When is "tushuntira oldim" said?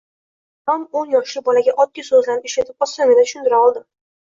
3.31-3.89